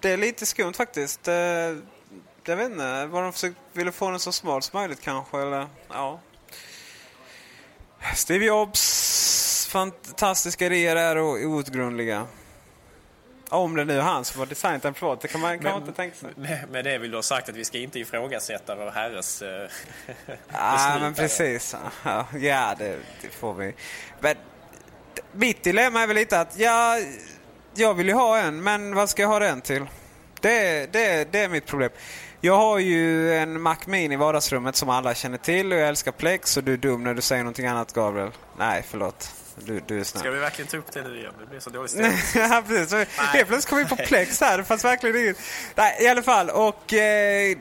[0.00, 1.22] det är lite skumt faktiskt.
[1.22, 1.80] Det,
[2.44, 5.66] jag vet inte, var de försökt, ville få den så smal som möjligt kanske, eller
[5.88, 6.20] ja.
[8.14, 9.11] Steve Jobs
[9.72, 12.26] fantastiska idéer är outgrundliga.
[13.48, 15.92] Om det nu är han som har designat den privat, det kan man kanske inte
[15.92, 16.30] tänka sig.
[16.36, 19.68] Med, med det vill du ha sagt att vi ska inte ifrågasätta vår herres eh,
[20.52, 21.76] Ja, men precis.
[22.04, 23.74] Ja, ja det, det, får vi.
[24.20, 24.36] Men
[25.32, 26.98] mitt dilemma är väl lite att ja,
[27.74, 29.86] jag vill ju ha en, men vad ska jag ha den till?
[30.40, 31.90] Det, det, det är mitt problem.
[32.40, 36.12] Jag har ju en Mac Mini i vardagsrummet som alla känner till och jag älskar
[36.12, 38.30] Plex och du är dum när du säger någonting annat Gabriel.
[38.58, 39.41] Nej, förlåt.
[39.56, 40.20] Du, du är snäll.
[40.20, 41.32] Ska vi verkligen ta upp det nu igen?
[41.40, 42.18] Det blir så dåligt stämning.
[42.34, 43.08] ja, precis.
[43.16, 44.58] Helt plötsligt kom vi på Plex här.
[44.58, 45.36] Det fanns verkligen inget.
[45.74, 46.50] Nej, i alla fall.
[46.50, 47.56] Och eh,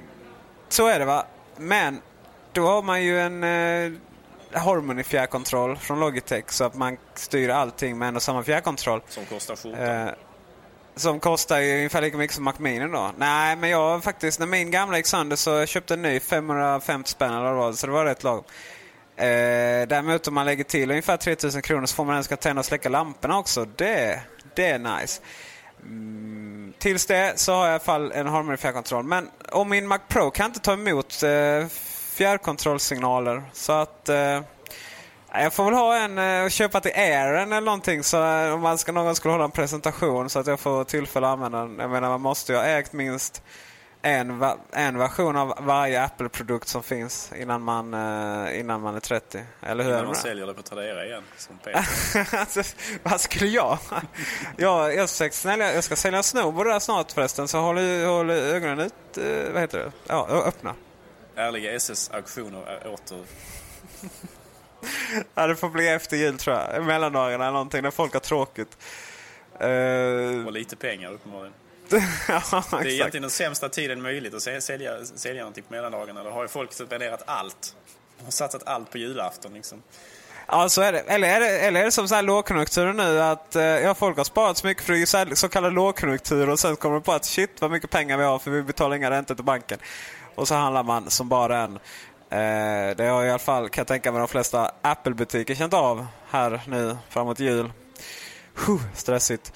[0.69, 1.25] så är det va.
[1.57, 2.01] Men
[2.53, 3.91] då har man ju en eh,
[4.53, 9.01] Harmony fjärrkontroll från Logitech så att man styr allting med en och samma fjärrkontroll.
[9.07, 10.07] Som kostar skjortan.
[10.07, 10.13] Eh,
[10.95, 13.11] som kostar ju ungefär lika mycket som Mac Mini då.
[13.17, 17.11] Nej, men jag faktiskt, när min gamla gick sönder så jag köpte en ny 550
[17.11, 18.43] spänn eller vad så det var rätt lagom.
[19.21, 22.59] Eh, däremot om man lägger till ungefär 3000 kronor så får man den ska tända
[22.59, 23.65] och släcka lamporna också.
[23.65, 24.19] Det,
[24.55, 25.21] det är nice.
[25.83, 29.03] Mm, tills det så har jag i alla fall en Harmony fjärrkontroll.
[29.03, 31.67] Men om min Mac Pro kan inte ta emot eh,
[32.11, 34.41] fjärrkontrollsignaler så att eh,
[35.33, 38.53] jag får väl ha en eh, och eh, köpa till Airen eller någonting så eh,
[38.53, 41.59] om man ska, någon skulle hålla en presentation så att jag får tillfälle att använda
[41.59, 41.79] den.
[41.79, 43.43] Jag menar man måste ju ha ägt minst
[44.01, 49.43] en, en version av varje Apple-produkt som finns innan man, uh, innan man är 30.
[49.61, 51.23] Eller hur innan man säljer det på Tradera igen.
[51.37, 51.59] Som
[52.39, 52.63] alltså,
[53.03, 53.77] vad skulle jag?
[54.57, 58.79] ja, jag, ska sälja, jag ska sälja snowboard där snart förresten så håll, håll ögonen
[58.79, 59.91] ut, uh, vad heter det?
[60.07, 60.75] Ja, öppna.
[61.35, 63.21] Ärliga SS-auktioner är åter...
[65.35, 66.85] ja, det får bli efter jul tror jag.
[66.85, 68.77] Mellandagarna eller någonting när folk har tråkigt.
[69.63, 70.45] Uh...
[70.45, 71.53] Och lite pengar uppenbarligen.
[72.27, 76.23] ja, det är egentligen den sämsta tiden möjligt att sälja, sälja någonting på mellandagarna.
[76.23, 77.75] Då har ju folk spenderat allt.
[78.17, 79.81] De har satsat allt på julafton liksom.
[80.47, 80.99] Ja, så är det.
[80.99, 84.17] Eller är det, eller är det som så här lågkonjunktur nu att eh, ja, folk
[84.17, 87.11] har sparat så mycket för det är så kallad lågkonjunktur och sen kommer de på
[87.11, 89.79] att shit vad mycket pengar vi har för vi betalar inga räntor till banken.
[90.35, 91.75] Och så handlar man som bara en.
[92.29, 96.07] Eh, det har i alla fall, kan jag tänka mig, de flesta Apple-butiker känt av
[96.29, 97.71] här nu framåt jul.
[98.55, 99.53] Huh, stressigt.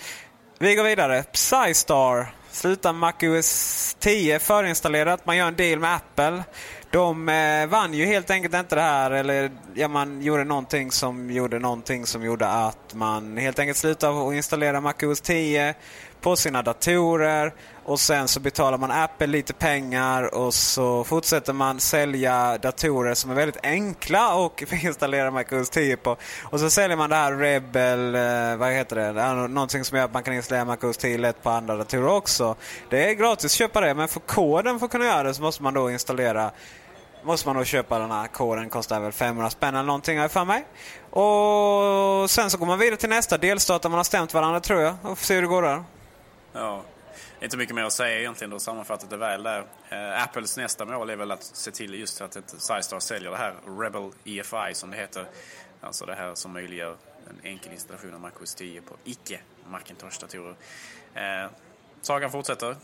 [0.59, 1.23] Vi går vidare.
[1.23, 5.25] Psystar slutar MacOS 10 förinstallerat.
[5.25, 6.43] Man gör en deal med Apple.
[6.89, 9.11] De eh, vann ju helt enkelt inte det här.
[9.11, 14.27] Eller ja, man gjorde någonting som gjorde någonting som gjorde att man helt enkelt slutade
[14.27, 15.75] att installera MacOS 10
[16.21, 17.53] på sina datorer
[17.85, 23.31] och sen så betalar man Apple lite pengar och så fortsätter man sälja datorer som
[23.31, 26.17] är väldigt enkla och installera MacOS 10 på.
[26.43, 30.13] Och så säljer man det här Rebel, eh, vad heter det, någonting som gör att
[30.13, 32.55] man kan installera MacOS 10 typ lätt på andra datorer också.
[32.89, 35.41] Det är gratis att köpa det men för koden för att kunna göra det så
[35.41, 36.51] måste man då installera
[37.23, 38.69] måste man då köpa den här koden.
[38.69, 40.65] Kostar väl 500 spänn eller någonting har jag för mig.
[41.09, 44.81] Och sen så går man vidare till nästa delstat där man har stämt varandra tror
[44.81, 44.95] jag.
[45.01, 45.83] Och får se hur det går där.
[46.55, 46.83] Ja,
[47.41, 48.49] inte mycket mer att säga egentligen.
[48.49, 49.65] Du har sammanfattat det väl där.
[49.89, 53.37] Eh, Apples nästa mål är väl att se till just att ett Sizestar säljer det
[53.37, 55.25] här Rebel EFI som det heter.
[55.81, 56.97] Alltså det här som möjliggör
[57.29, 59.39] en enkel installation av MacOS 10 på icke
[59.69, 60.55] Macintosh-datorer.
[61.13, 61.49] Eh,
[62.01, 62.75] sagan fortsätter.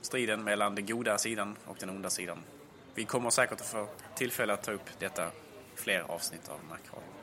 [0.00, 2.38] Striden mellan den goda sidan och den onda sidan.
[2.94, 5.30] Vi kommer säkert att få tillfälle att ta upp detta
[5.74, 7.17] fler avsnitt av Macradion.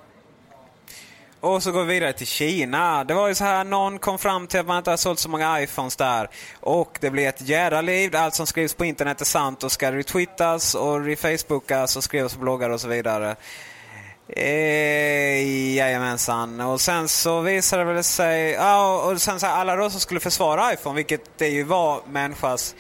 [1.45, 3.03] Och så går vi vidare till Kina.
[3.03, 5.29] Det var ju så här, någon kom fram till att man inte har sålt så
[5.29, 6.29] många iPhones där.
[6.59, 8.15] Och det blir ett jädra liv.
[8.15, 12.39] Allt som skrivs på internet är sant och ska retweetas och refacebookas och skrivas på
[12.39, 13.35] bloggar och så vidare.
[14.27, 16.61] Eh, jajamensan.
[16.61, 18.51] Och sen så visade det väl sig...
[18.51, 22.01] Ja, och sen så här, alla då som skulle försvara iPhone, vilket det ju var
[22.07, 22.75] människas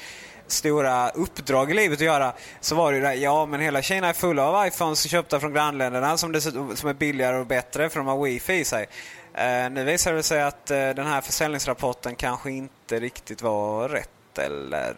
[0.47, 4.07] stora uppdrag i livet att göra så var det ju där, ja men hela Kina
[4.07, 6.41] är fulla av iPhones köpta från grannländerna som,
[6.75, 8.87] som är billigare och bättre för de har wifi i sig.
[9.33, 14.37] Eh, nu visar det sig att eh, den här försäljningsrapporten kanske inte riktigt var rätt,
[14.37, 14.95] eller?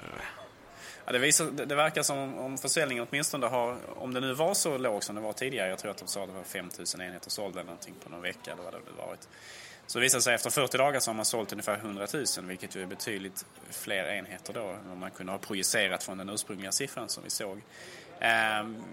[1.06, 4.34] Ja, det, visar, det, det verkar som om, om försäljningen åtminstone har, om det nu
[4.34, 6.44] var så låg som det var tidigare, jag tror att de sa att det var
[6.44, 9.28] 5000 enheter sålda eller någonting på någon vecka eller vad det hade varit.
[9.88, 12.76] Så det visar sig efter 40 dagar så har man sålt ungefär 100 000 vilket
[12.76, 16.72] ju är betydligt fler enheter då än vad man kunde ha projicerat från den ursprungliga
[16.72, 17.62] siffran som vi såg.
[18.20, 18.84] Ehm,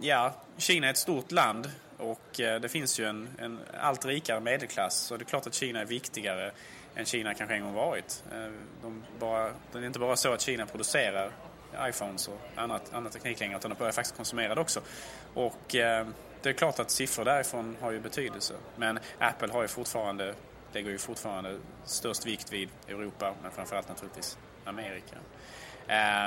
[0.00, 4.40] ja, Kina är ett stort land och eh, det finns ju en, en allt rikare
[4.40, 6.52] medelklass så det är klart att Kina är viktigare
[6.94, 8.24] än Kina kanske en gång varit.
[8.32, 11.32] Ehm, de bara, det är inte bara så att Kina producerar
[11.80, 14.80] iPhones och annat, annat teknik längre utan de börjar faktiskt konsumera det också.
[15.34, 16.06] Och eh,
[16.44, 18.54] det är klart att siffror därifrån har ju betydelse.
[18.76, 20.34] Men Apple har ju fortfarande,
[20.72, 25.16] lägger ju fortfarande störst vikt vid Europa men framförallt naturligtvis Amerika.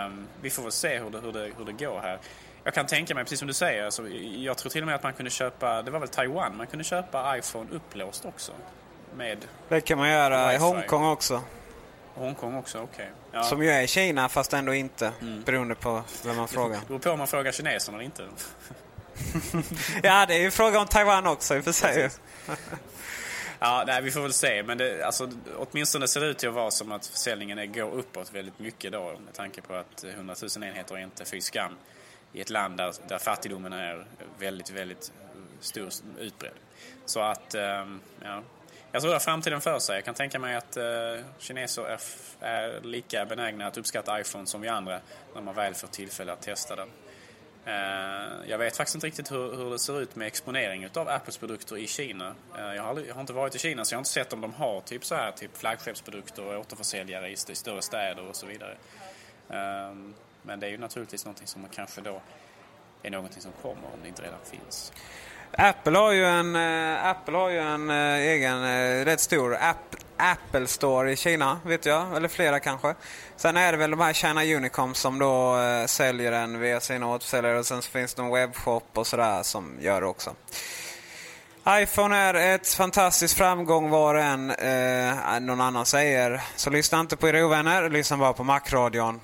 [0.07, 2.19] Um, vi får väl se hur det, hur, det, hur det går här.
[2.63, 5.03] Jag kan tänka mig, precis som du säger, alltså, jag tror till och med att
[5.03, 8.51] man kunde köpa, det var väl Taiwan, man kunde köpa iPhone upplåst också.
[9.15, 9.37] Med
[9.69, 10.57] Det kan man göra i.
[10.57, 11.41] Hongkong också.
[12.13, 13.09] Hongkong också, okej.
[13.31, 13.43] Ja.
[13.43, 15.43] Som ju är i Kina fast ändå inte, Mm.
[15.43, 16.79] beroende på vem man frågar.
[16.79, 18.23] Det beror på om man frågar kineserna eller inte.
[20.03, 22.09] ja, det är ju fråga om Taiwan också i och för sig.
[23.59, 24.63] Ja, nej, vi får väl se.
[24.63, 27.91] Men det, alltså, åtminstone ser det ut till att vara som att försäljningen är, går
[27.91, 31.75] uppåt väldigt mycket då med tanke på att 100 000 enheter är inte fy skam
[32.33, 34.05] i ett land där, där fattigdomen är
[34.39, 35.11] väldigt, väldigt
[35.59, 35.89] stor,
[36.19, 36.53] utbredd.
[37.05, 38.41] Så att, ehm, ja.
[38.91, 39.95] Jag tror det har framtiden för sig.
[39.95, 40.83] Jag kan tänka mig att eh,
[41.39, 41.99] kineser är,
[42.39, 44.99] är lika benägna att uppskatta iPhone som vi andra
[45.35, 46.87] när man väl får tillfälle att testa den.
[47.67, 47.73] Eh,
[48.49, 51.77] jag vet faktiskt inte riktigt hur, hur det ser ut med exponering av Apples produkter
[51.77, 52.35] i Kina.
[52.57, 54.33] Eh, jag har, aldrig, jag har inte varit i Kina så jag har inte sett
[54.33, 58.35] om de har typ så här typ flaggskeppsprodukter och återförsäljare i st- större städer och
[58.35, 58.75] så vidare.
[59.49, 62.21] Ehm, men det är ju naturligtvis någonting som kanske då
[63.03, 64.93] är någonting som kommer om det inte redan finns.
[65.51, 68.63] Apple har ju en, eh, Apple har ju en egen
[69.05, 72.15] rätt stor app, Apple Store i Kina, vet jag.
[72.15, 72.95] Eller flera kanske.
[73.35, 77.07] Sen är det väl de här China Unicom som då eh, säljer den via sina
[77.07, 77.59] återförsäljare.
[77.59, 80.35] Och sen så finns det en webbshop och sådär som gör det också.
[81.69, 86.41] iPhone är ett fantastiskt framgång var än eh, någon annan säger.
[86.55, 89.19] Så lyssna inte på era ovänner, lyssna bara på Macradion.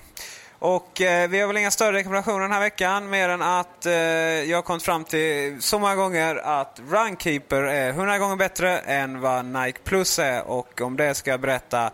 [0.64, 3.92] Och eh, vi har väl inga större rekommendationer den här veckan mer än att eh,
[3.92, 9.20] jag har kommit fram till så många gånger att Runkeeper är 100 gånger bättre än
[9.20, 11.90] vad Nike Plus är och om det ska jag berätta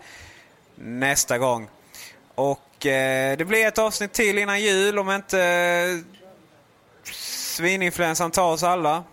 [0.75, 1.68] nästa gång.
[2.35, 8.62] Och eh, det blir ett avsnitt till innan jul om inte eh, svininfluensan tar oss
[8.62, 9.05] alla.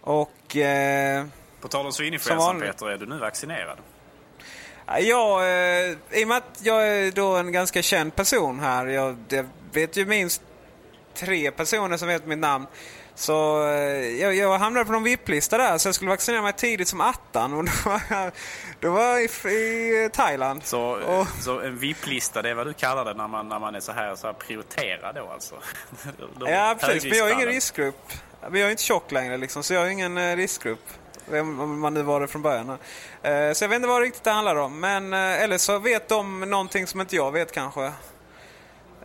[0.00, 0.56] Och...
[0.56, 1.26] Eh,
[1.60, 2.60] På tal om svininfluensan.
[2.60, 3.78] Peter, är du nu vaccinerad?
[4.86, 8.86] Ja, eh, i och med att jag är då en ganska känd person här.
[8.86, 10.42] Jag, jag vet ju minst
[11.14, 12.66] tre personer som vet mitt namn.
[13.16, 16.88] Så eh, jag, jag hamnade på någon VIP-lista där så jag skulle vaccinera mig tidigt
[16.88, 17.52] som attan.
[17.52, 18.32] Och då var jag,
[18.80, 19.26] då var jag i,
[20.04, 20.64] i Thailand.
[20.64, 23.74] Så, Och- så en VIP-lista, det är vad du kallar det när man, när man
[23.74, 25.54] är så här, så här prioriterad då alltså?
[26.38, 27.04] Då- Ja, precis.
[27.04, 28.12] Men jag är ingen riskgrupp.
[28.50, 30.84] Men jag är inte tjock längre liksom, så jag är ingen eh, riskgrupp.
[31.30, 32.70] Om man nu var det från början.
[33.22, 34.80] Eh, Så jag vet inte vad riktigt det handlar om.
[34.80, 37.92] Men, eh, eller så vet de någonting som inte jag vet kanske.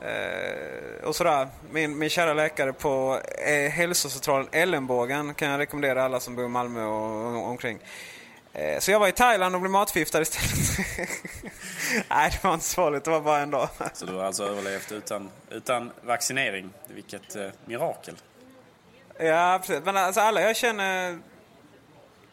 [0.01, 1.47] Eh, och sådär.
[1.71, 6.47] Min, min kära läkare på eh, hälsocentralen Ellenbågen kan jag rekommendera alla som bor i
[6.47, 7.79] Malmö och, och omkring.
[8.53, 10.47] Eh, så jag var i Thailand och blev matförgiftad istället.
[12.09, 13.03] Nej, det var inte så farligt.
[13.03, 13.69] Det var bara en dag.
[13.93, 16.69] Så du har alltså överlevt utan, utan vaccinering.
[16.87, 18.15] Vilket mirakel.
[19.19, 19.85] Ja, precis.
[19.85, 21.19] Men alltså alla jag känner...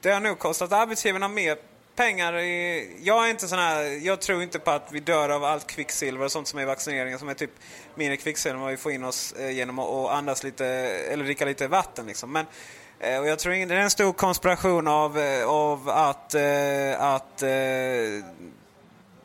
[0.06, 1.56] Det har nog kostat arbetsgivarna mer
[1.96, 2.38] pengar.
[2.38, 4.06] I, jag är inte sån här...
[4.06, 6.66] Jag tror inte på att vi dör av allt kvicksilver och sånt som är i
[6.66, 7.50] vaccineringen som är typ
[7.94, 11.44] mindre kvicksilver än vad vi får in oss eh, genom att andas lite, eller dricka
[11.44, 12.32] lite vatten liksom.
[12.32, 12.46] Men,
[13.00, 17.00] eh, och jag tror inte det är en stor konspiration av, eh, av att, eh,
[17.00, 17.48] att eh,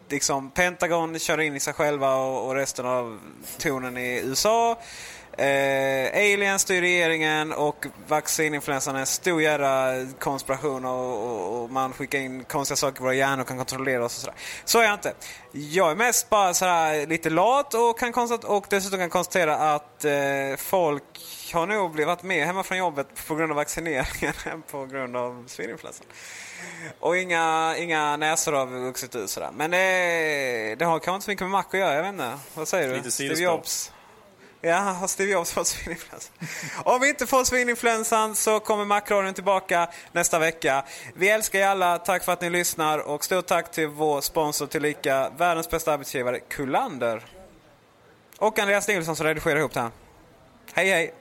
[0.09, 3.19] liksom Pentagon kör in i sig själva och, och resten av
[3.57, 4.77] tonen i USA.
[5.37, 11.93] Eh, aliens styr regeringen och vaccininfluensan är en stor jävla konspiration och, och, och man
[11.93, 14.35] skickar in konstiga saker i våra hjärnor och kan kontrollera oss och sådär.
[14.65, 15.13] Så är jag inte.
[15.51, 18.13] Jag är mest bara sådär lite lat och, kan
[18.45, 20.11] och dessutom kan konstatera att eh,
[20.57, 21.03] folk
[21.53, 25.45] har nog blivit mer hemma från jobbet på grund av vaccineringen än på grund av
[25.47, 26.05] svininfluensan.
[26.99, 29.51] Och inga, inga näsor har vuxit ut sådär.
[29.53, 32.37] Men det, det har kanske inte så mycket med Mac att göra, jag vet inte.
[32.53, 32.95] Vad säger du?
[32.95, 33.35] Lite Steve.
[33.35, 33.91] Jobs.
[34.63, 36.33] Ja, har Steve Jobs fått svininfluensan?
[36.83, 40.83] Om vi inte får svininfluensan så kommer Macradion tillbaka nästa vecka.
[41.13, 44.67] Vi älskar er alla, tack för att ni lyssnar och stort tack till vår sponsor
[44.67, 47.25] tillika världens bästa arbetsgivare, Kullander.
[48.37, 49.91] Och Andreas Nilsson som redigerar ihop det här.
[50.73, 51.20] Hej hej!